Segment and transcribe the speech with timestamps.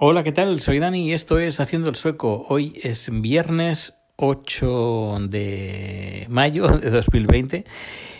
[0.00, 0.60] Hola, ¿qué tal?
[0.60, 2.46] Soy Dani y esto es Haciendo el Sueco.
[2.50, 7.64] Hoy es viernes 8 de mayo de 2020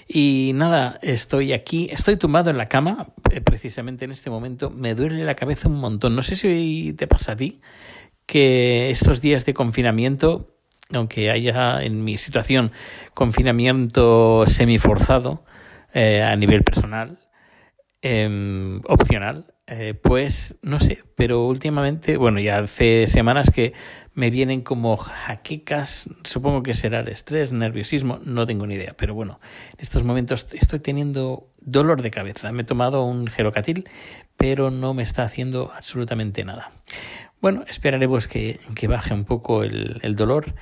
[0.09, 4.71] y nada, estoy aquí, estoy tumbado en la cama eh, precisamente en este momento.
[4.71, 6.17] Me duele la cabeza un montón.
[6.17, 7.61] No sé si hoy te pasa a ti
[8.27, 10.57] que estos días de confinamiento,
[10.93, 12.73] aunque haya en mi situación
[13.15, 15.45] confinamiento semiforzado
[15.95, 17.21] eh, a nivel personal,
[18.03, 23.75] eh, opcional, eh, pues no sé, pero últimamente, bueno, ya hace semanas que
[24.15, 29.15] me vienen como jaquecas, supongo que será el estrés, nerviosismo, no tengo ni idea, pero
[29.15, 29.41] bueno,
[29.75, 32.51] en estos momentos estoy teniendo dolor de cabeza.
[32.51, 33.89] Me he tomado un gerocatil,
[34.39, 36.71] pero no me está haciendo absolutamente nada.
[37.43, 40.55] Bueno, esperaremos que, que baje un poco el, el dolor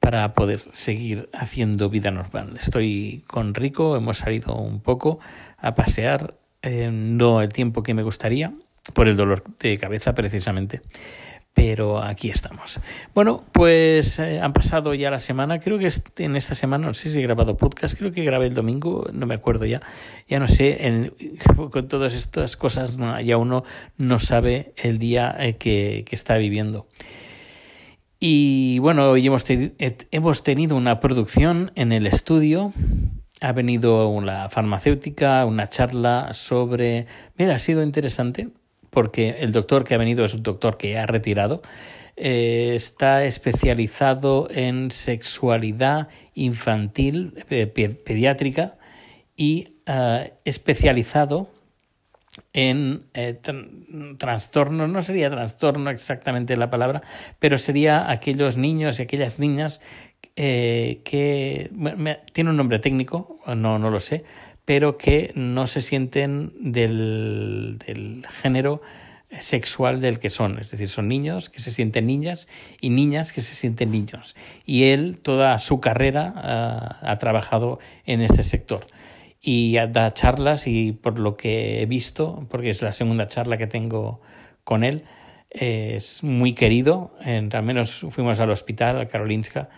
[0.00, 2.58] para poder seguir haciendo vida normal.
[2.60, 5.20] Estoy con Rico, hemos salido un poco
[5.58, 8.52] a pasear eh, no el tiempo que me gustaría,
[8.92, 10.82] por el dolor de cabeza precisamente.
[11.54, 12.80] Pero aquí estamos.
[13.14, 15.60] Bueno, pues eh, han pasado ya la semana.
[15.60, 18.54] Creo que en esta semana, no sé si he grabado podcast, creo que grabé el
[18.54, 19.80] domingo, no me acuerdo ya.
[20.28, 21.12] Ya no sé,
[21.70, 23.62] con todas estas cosas ya uno
[23.96, 26.88] no sabe el día eh, que, está viviendo.
[28.18, 32.72] Y bueno, hoy hemos tenido una producción en el estudio
[33.40, 37.06] ha venido una farmacéutica, una charla sobre...
[37.36, 38.48] Mira, ha sido interesante
[38.90, 41.62] porque el doctor que ha venido es un doctor que ha retirado.
[42.16, 48.78] Eh, está especializado en sexualidad infantil eh, pediátrica
[49.36, 51.50] y uh, especializado
[52.52, 53.38] en eh,
[54.18, 57.02] trastorno, no sería trastorno exactamente la palabra,
[57.38, 59.82] pero sería aquellos niños y aquellas niñas
[60.34, 61.70] eh, que
[62.32, 64.24] tiene un nombre técnico, no, no lo sé,
[64.64, 68.82] pero que no se sienten del, del género
[69.40, 72.48] sexual del que son, es decir, son niños que se sienten niñas
[72.80, 74.36] y niñas que se sienten niños.
[74.64, 78.86] Y él toda su carrera ah, ha trabajado en este sector.
[79.40, 83.66] Y da charlas y por lo que he visto, porque es la segunda charla que
[83.66, 84.20] tengo
[84.64, 85.04] con él,
[85.50, 89.68] es muy querido, en, al menos fuimos al hospital, a Karolinska,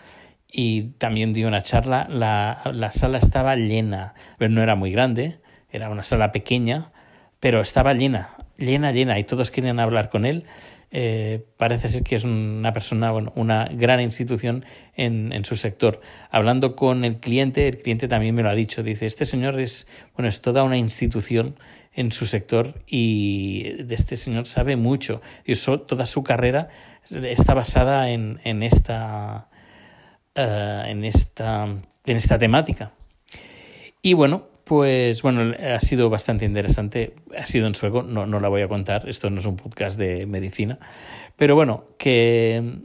[0.51, 2.07] y también dio una charla.
[2.09, 5.39] La, la sala estaba llena, pero no era muy grande,
[5.71, 6.91] era una sala pequeña,
[7.39, 10.45] pero estaba llena, llena, llena, y todos querían hablar con él.
[10.91, 14.65] Eh, parece ser que es una persona, bueno, una gran institución
[14.95, 16.01] en, en, su sector.
[16.31, 19.87] Hablando con el cliente, el cliente también me lo ha dicho, dice, este señor es,
[20.15, 21.59] bueno, es toda una institución
[21.93, 25.21] en su sector y de este señor sabe mucho.
[25.45, 25.53] Y
[25.87, 26.69] toda su carrera
[27.11, 29.49] está basada en, en esta
[30.39, 32.91] eh, en, esta, en esta temática.
[34.01, 38.49] Y bueno, pues bueno, ha sido bastante interesante, ha sido en sueco, no, no la
[38.49, 40.79] voy a contar, esto no es un podcast de medicina,
[41.35, 42.79] pero bueno, que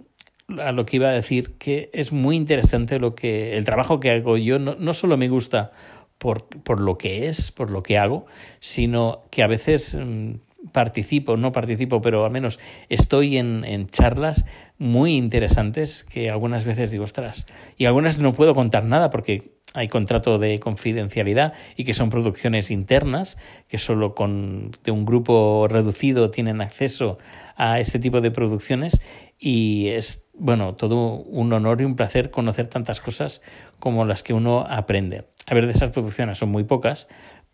[0.58, 4.10] a lo que iba a decir, que es muy interesante lo que el trabajo que
[4.10, 4.36] hago.
[4.36, 5.72] Yo, no, no solo me gusta
[6.18, 8.26] por, por, lo que es, por lo que hago,
[8.60, 10.34] sino que a veces mm,
[10.72, 12.58] participo, no participo, pero al menos
[12.88, 14.44] estoy en, en, charlas
[14.78, 19.88] muy interesantes que algunas veces digo, ostras, y algunas no puedo contar nada porque hay
[19.88, 23.36] contrato de confidencialidad y que son producciones internas,
[23.68, 27.18] que solo con de un grupo reducido tienen acceso
[27.56, 29.02] a este tipo de producciones
[29.36, 33.42] y es, bueno, todo un honor y un placer conocer tantas cosas
[33.80, 35.24] como las que uno aprende.
[35.46, 37.08] A ver, de esas producciones son muy pocas,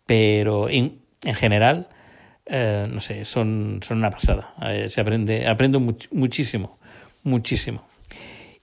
[0.05, 1.89] pero en, en general
[2.45, 4.53] eh, no sé, son, son una pasada.
[4.63, 6.79] Eh, se aprende, aprendo muchísimo,
[7.23, 7.87] muchísimo.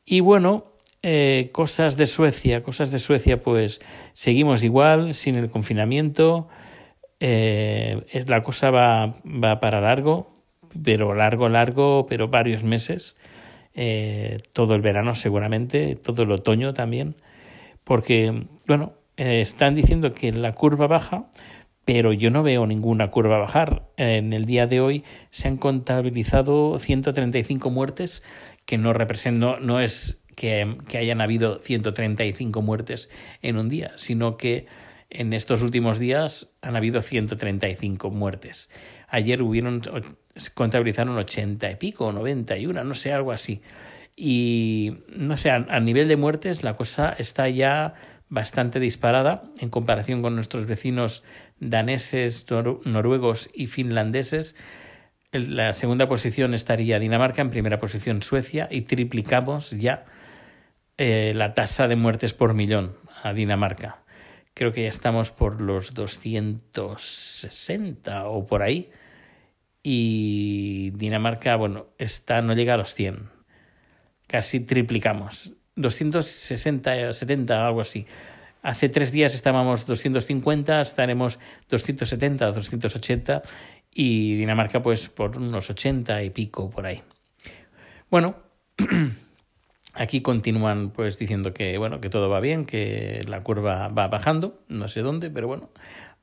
[0.04, 0.72] Y bueno,
[1.02, 3.80] eh, cosas de Suecia, cosas de Suecia, pues
[4.14, 6.48] seguimos igual, sin el confinamiento.
[7.20, 10.42] la cosa va, va para largo,
[10.84, 13.16] pero largo, largo, pero varios meses.
[14.52, 17.14] todo el verano seguramente, todo el otoño también,
[17.84, 21.30] porque, bueno, están diciendo que la curva baja,
[21.88, 23.88] pero yo no veo ninguna curva bajar.
[23.96, 28.22] En el día de hoy se han contabilizado 135 muertes,
[28.66, 33.08] que no representan, no es que, que, hayan habido 135 muertes
[33.40, 34.66] en un día, sino que
[35.08, 38.68] en estos últimos días han habido 135 muertes.
[39.08, 39.80] Ayer hubieron,
[40.52, 43.62] contabilizaron 80 y pico, 91, no sé, algo así.
[44.14, 47.94] Y no sé, a nivel de muertes la cosa está ya
[48.28, 51.22] bastante disparada en comparación con nuestros vecinos
[51.60, 52.44] daneses,
[52.84, 54.56] noruegos y finlandeses.
[55.32, 60.04] La segunda posición estaría Dinamarca, en primera posición Suecia y triplicamos ya
[60.96, 64.04] eh, la tasa de muertes por millón a Dinamarca.
[64.54, 68.90] Creo que ya estamos por los 260 o por ahí.
[69.82, 73.30] Y Dinamarca, bueno, está, no llega a los 100.
[74.26, 75.52] Casi triplicamos.
[75.80, 78.06] 260, 70, algo así.
[78.62, 81.38] Hace tres días estábamos 250, estaremos
[81.70, 83.42] 270, 280
[83.94, 87.02] y Dinamarca pues por unos 80 y pico por ahí.
[88.10, 88.36] Bueno,
[89.94, 94.62] aquí continúan pues diciendo que bueno, que todo va bien, que la curva va bajando,
[94.68, 95.70] no sé dónde, pero bueno,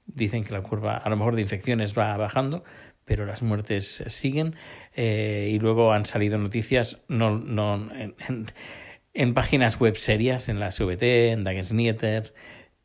[0.06, 2.64] dicen que la curva a lo mejor de infecciones va bajando,
[3.06, 4.56] pero las muertes siguen
[4.94, 8.16] eh, y luego han salido noticias no, no en,
[9.34, 11.74] páginas web serias, en la SVT, en Dagens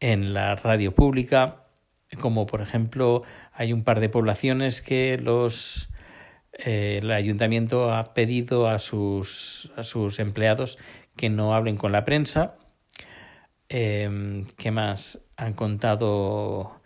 [0.01, 1.67] en la radio pública,
[2.21, 3.23] como por ejemplo
[3.53, 5.91] hay un par de poblaciones que los
[6.53, 10.79] eh, el ayuntamiento ha pedido a sus, a sus empleados
[11.17, 12.57] que no hablen con la prensa.
[13.69, 16.81] Eh, ¿Qué más han contado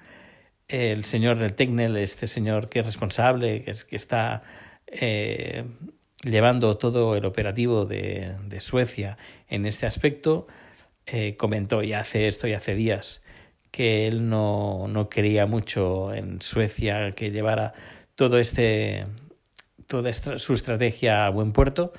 [0.69, 4.43] el señor del Tecnel, este señor que es responsable, que, es, que está
[4.87, 5.65] eh,
[6.25, 9.19] llevando todo el operativo de, de Suecia
[9.49, 10.47] en este aspecto,
[11.07, 13.23] eh, comentó ya hace esto y hace días
[13.71, 17.75] que él no, no quería mucho en Suecia que llevara
[18.15, 19.07] todo este
[19.87, 21.93] toda su estrategia a buen puerto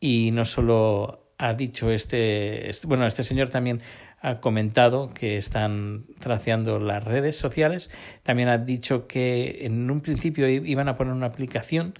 [0.00, 3.82] y no solo ha dicho este, este bueno este señor también
[4.24, 7.90] ha comentado que están traceando las redes sociales.
[8.22, 11.92] También ha dicho que en un principio iban a poner una aplicación,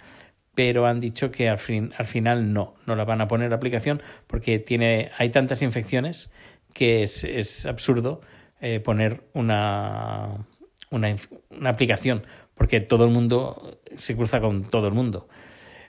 [0.54, 3.56] pero han dicho que al, fin, al final no, no la van a poner la
[3.56, 6.30] aplicación porque tiene, hay tantas infecciones
[6.72, 8.20] que es, es absurdo
[8.60, 10.46] eh, poner una,
[10.90, 11.16] una,
[11.50, 15.28] una, aplicación porque todo el mundo se cruza con todo el mundo.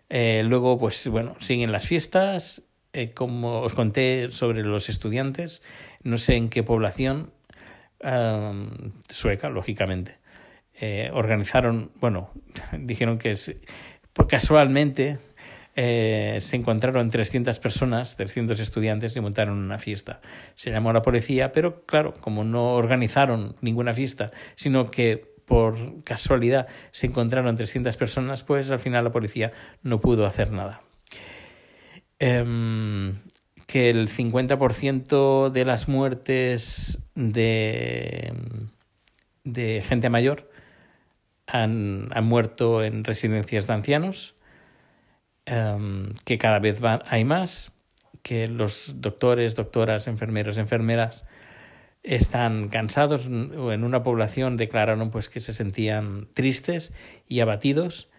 [0.09, 2.63] Eh, luego, pues bueno, siguen las fiestas.
[2.93, 5.61] Eh, como os conté sobre los estudiantes,
[6.03, 7.33] no sé en qué población
[9.09, 10.17] sueca, lógicamente.
[11.11, 12.29] Organizaron, bueno,
[12.79, 13.55] dijeron que es,
[14.27, 15.19] casualmente
[15.75, 20.21] eh, se encontraron 300 personas, 300 estudiantes y montaron una fiesta.
[20.55, 26.67] Se llamó la policía, pero claro, como no organizaron ninguna fiesta, sino que por casualidad
[26.91, 29.51] se encontraron 300 personas, pues al final la policía
[29.83, 30.81] no pudo hacer nada.
[32.19, 33.15] Em,
[33.67, 38.31] que el 50% de las muertes de,
[39.43, 40.49] de gente mayor
[41.47, 44.35] han, han, muerto en residencias de ancianos,
[45.49, 47.71] um, que cada vez va, hay más,
[48.23, 51.25] que los doctores, doctoras, enfermeros, enfermeras
[52.01, 56.93] están cansados o en una población declararon pues que se sentían tristes
[57.27, 58.09] y abatidos,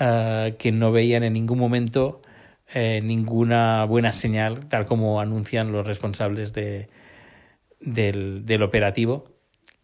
[0.00, 2.22] uh, que no veían en ningún momento
[2.74, 6.90] eh, ninguna buena señal, tal como anuncian los responsables de,
[7.80, 9.37] del, del operativo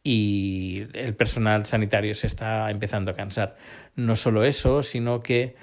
[0.04, 3.56] y el personal sanitario se está empezando a cansar.
[3.96, 5.56] No solo eso, sino que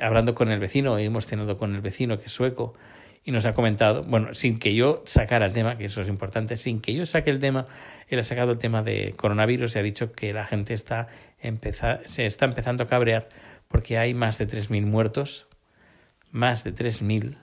[0.00, 2.74] hablando con el vecino, hemos tenido con el vecino que es sueco,
[3.24, 6.56] y nos ha comentado, bueno, sin que yo sacara el tema, que eso es importante,
[6.56, 7.66] sin que yo saque el tema,
[8.08, 12.00] él ha sacado el tema de coronavirus y ha dicho que la gente está empezar,
[12.06, 13.28] se está empezando a cabrear
[13.68, 15.46] porque hay más de 3.000 muertos,
[16.30, 17.36] más de 3.000,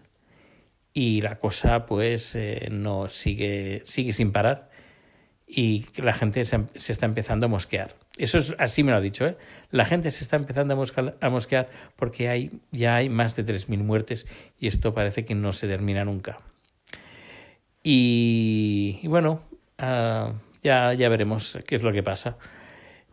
[0.94, 4.72] y la cosa pues eh, no sigue, sigue sin parar
[5.48, 7.96] y la gente se, se, está empezando a mosquear.
[8.18, 9.38] Eso es así me lo ha dicho, ¿eh?
[9.72, 13.46] La gente se está empezando a, mosca, a mosquear porque hay, ya hay más de
[13.46, 14.26] 3.000 muertes
[14.60, 16.40] y esto parece que no se termina nunca.
[17.84, 19.44] Y, y bueno,
[19.80, 22.38] uh, ya, ya veremos qué es lo que pasa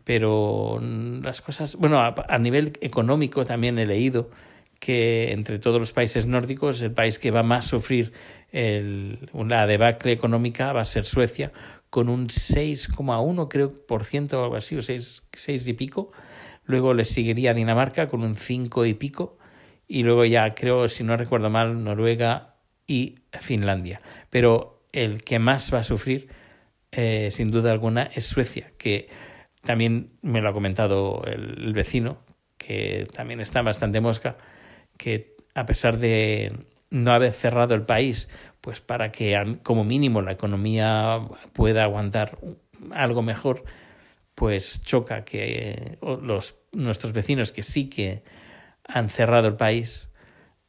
[0.03, 4.29] pero las cosas, bueno, a, a, nivel económico también he leído
[4.79, 8.11] que entre todos los países nórdicos el país que va más a sufrir
[8.51, 11.53] el, una debacle económica va a ser Suecia,
[11.93, 16.11] con un 6,1 creo por ciento o algo así, o 6, 6 y pico.
[16.63, 19.37] Luego le seguiría Dinamarca con un 5 y pico.
[19.87, 22.55] Y luego ya creo, si no recuerdo mal, Noruega
[22.87, 24.01] y Finlandia.
[24.31, 26.29] Pero el que más va a sufrir,
[26.91, 29.07] eh, sin duda alguna, es Suecia, que
[29.61, 32.23] también me lo ha comentado el, el vecino,
[32.57, 34.37] que también está bastante mosca,
[34.97, 36.53] que a pesar de
[36.89, 38.29] no haber cerrado el país,
[38.63, 41.19] pues para que como mínimo la economía
[41.51, 42.37] pueda aguantar
[42.91, 43.65] algo mejor,
[44.35, 48.23] pues choca que los, nuestros vecinos que sí que
[48.87, 50.09] han cerrado el país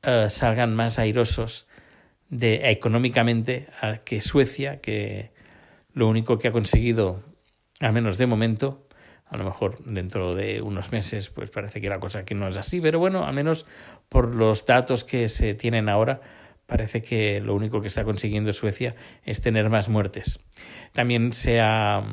[0.04, 1.68] uh, salgan más airosos
[2.30, 3.68] de, económicamente
[4.04, 5.30] que Suecia, que
[5.92, 7.22] lo único que ha conseguido,
[7.78, 8.88] al menos de momento,
[9.24, 12.56] a lo mejor dentro de unos meses pues parece que la cosa que no es
[12.56, 13.66] así, pero bueno, al menos
[14.08, 16.20] por los datos que se tienen ahora,
[16.66, 18.94] parece que lo único que está consiguiendo Suecia
[19.24, 20.40] es tener más muertes.
[20.92, 22.04] También se ha,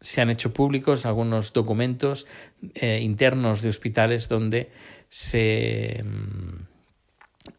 [0.00, 2.26] se han hecho públicos algunos documentos
[2.74, 4.70] eh, internos de hospitales donde
[5.08, 6.66] se, mm,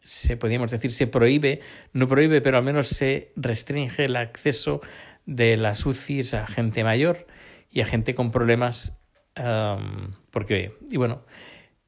[0.02, 1.60] se, podríamos decir, se prohíbe,
[1.92, 4.80] no prohíbe, pero al menos se restringe el acceso
[5.26, 7.26] de las UCIs a gente mayor
[7.70, 8.98] y a gente con problemas,
[10.30, 11.24] porque, y bueno,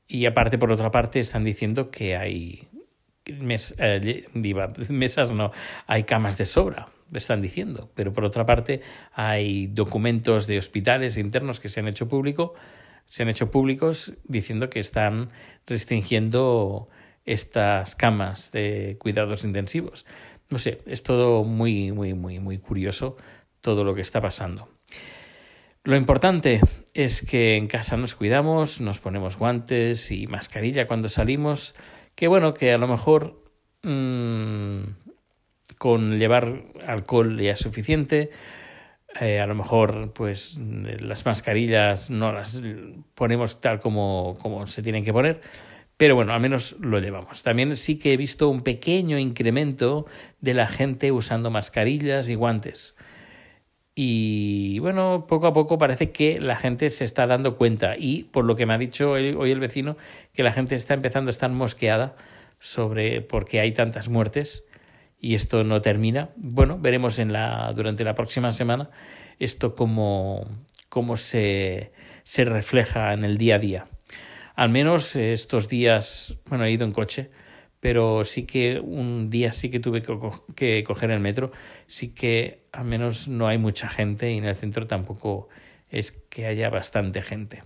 [0.07, 2.69] y aparte, por otra parte, están diciendo que hay
[3.27, 4.29] eh,
[4.89, 5.53] mesas, no,
[5.87, 11.61] hay camas de sobra, están diciendo, pero por otra parte hay documentos de hospitales internos
[11.61, 12.55] que se han hecho público,
[13.07, 15.31] se han hecho públicos diciendo que están
[15.67, 16.89] restringiendo
[17.25, 20.05] estas camas de cuidados intensivos.
[20.51, 23.17] No sé, es todo muy, muy, muy, muy curioso
[23.61, 24.69] todo lo que está pasando.
[25.85, 26.61] Lo importante
[26.95, 31.75] es que en casa nos cuidamos, nos ponemos guantes y mascarilla cuando salimos,
[32.15, 33.43] que bueno, que a lo mejor
[33.83, 34.83] mmm,
[35.79, 38.31] con llevar alcohol ya es suficiente,
[39.21, 42.63] eh, a lo mejor pues las mascarillas no las
[43.15, 45.41] ponemos tal como, como se tienen que poner,
[45.97, 47.43] pero bueno, al menos lo llevamos.
[47.43, 50.07] También sí que he visto un pequeño incremento
[50.41, 52.97] de la gente usando mascarillas y guantes.
[53.95, 58.45] Y bueno, poco a poco parece que la gente se está dando cuenta y por
[58.45, 59.97] lo que me ha dicho hoy el vecino,
[60.33, 62.17] que la gente está empezando a estar mosqueada
[62.59, 64.67] sobre por qué hay tantas muertes
[65.21, 66.31] y esto no termina.
[66.37, 68.91] Bueno, veremos en la, durante la próxima semana
[69.39, 70.49] esto cómo,
[70.89, 71.93] cómo se,
[72.25, 73.87] se refleja en el día a día.
[74.57, 77.31] Al menos estos días, bueno, he ido en coche,
[77.81, 80.03] pero sí que un día sí que tuve
[80.55, 81.53] que, coger el metro,
[81.87, 85.49] sí que al menos no hay mucha gente y en el centro tampoco
[85.91, 87.63] es que haya bastante gente.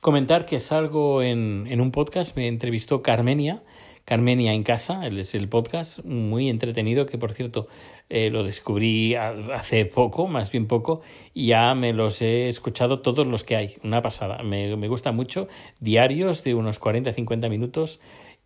[0.00, 3.62] Comentar que salgo en, en un podcast, me entrevistó Carmenia,
[4.04, 7.68] Carmenia en casa, es el podcast, muy entretenido, que por cierto
[8.08, 13.26] eh, lo descubrí hace poco, más bien poco, y ya me los he escuchado todos
[13.26, 15.46] los que hay, una pasada, me, me gusta mucho,
[15.78, 18.00] diarios de unos 40-50 minutos,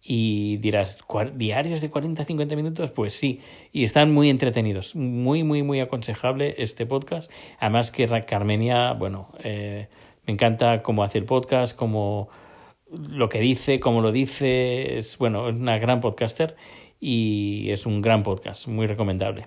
[0.09, 0.99] y dirás,
[1.35, 2.93] ¿diarios de 40-50 minutos?
[2.93, 3.41] Pues sí,
[3.73, 9.89] y están muy entretenidos, muy, muy, muy aconsejable este podcast, además que Carmenia, bueno, eh,
[10.25, 12.29] me encanta cómo hace el podcast, cómo
[12.89, 16.57] lo que dice, cómo lo dice, es bueno, es una gran podcaster
[17.01, 19.47] y es un gran podcast, muy recomendable.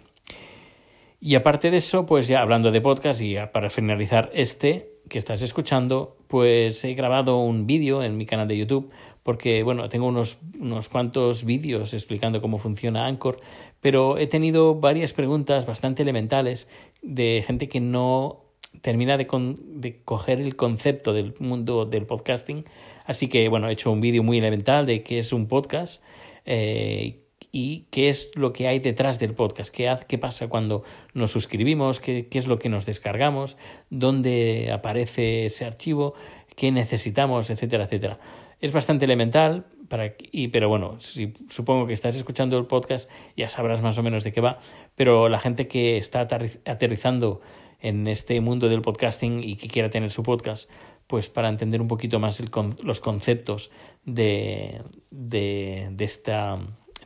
[1.21, 5.41] Y aparte de eso, pues ya hablando de podcast y para finalizar este que estás
[5.41, 8.89] escuchando, pues he grabado un vídeo en mi canal de YouTube
[9.23, 13.41] porque bueno, tengo unos, unos cuantos vídeos explicando cómo funciona Anchor,
[13.81, 16.69] pero he tenido varias preguntas bastante elementales
[17.01, 18.45] de gente que no
[18.81, 19.27] termina de,
[19.65, 22.65] de coger el concepto del mundo del podcasting.
[23.05, 26.01] Así que, bueno, he hecho un vídeo muy elemental de qué es un podcast
[26.45, 31.31] eh, y qué es lo que hay detrás del podcast, qué, qué pasa cuando nos
[31.31, 33.57] suscribimos, qué, qué es lo que nos descargamos,
[33.89, 36.13] dónde aparece ese archivo,
[36.55, 38.19] qué necesitamos, etcétera, etcétera.
[38.59, 43.47] Es bastante elemental, para, y, pero bueno, si, supongo que estás escuchando el podcast ya
[43.47, 44.59] sabrás más o menos de qué va,
[44.95, 47.41] pero la gente que está aterrizando
[47.81, 50.69] en este mundo del podcasting y que quiera tener su podcast,
[51.07, 52.51] pues para entender un poquito más el,
[52.83, 53.71] los conceptos
[54.05, 56.59] de, de, de, esta,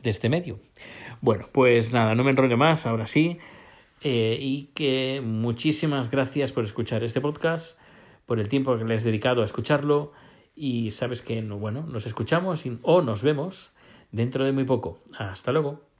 [0.04, 0.60] de este medio.
[1.20, 3.38] Bueno, pues nada, no me enrollo más, ahora sí.
[4.02, 7.78] Eh, y que muchísimas gracias por escuchar este podcast,
[8.26, 10.12] por el tiempo que le has dedicado a escucharlo.
[10.54, 13.72] Y sabes que, bueno, nos escuchamos o nos vemos
[14.12, 15.00] dentro de muy poco.
[15.18, 15.93] Hasta luego.